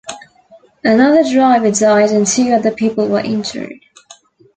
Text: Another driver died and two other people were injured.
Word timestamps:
Another 0.83 1.21
driver 1.31 1.69
died 1.69 2.09
and 2.09 2.25
two 2.25 2.49
other 2.53 2.71
people 2.71 3.07
were 3.07 3.19
injured. 3.19 3.73